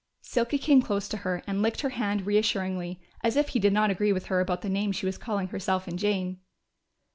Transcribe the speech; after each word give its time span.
Silky 0.23 0.57
came 0.57 0.81
close 0.81 1.07
to 1.07 1.17
her 1.17 1.43
and 1.45 1.61
licked 1.61 1.81
her 1.81 1.89
hand 1.89 2.25
reassuringly, 2.25 2.99
as 3.23 3.35
if 3.35 3.49
he 3.49 3.59
did 3.59 3.71
not 3.71 3.91
agree 3.91 4.11
with 4.11 4.25
her 4.33 4.39
about 4.39 4.63
the 4.63 4.67
name 4.67 4.91
she 4.91 5.05
was 5.05 5.19
calling 5.19 5.49
herself 5.49 5.87
and 5.87 5.99
Jane. 5.99 6.39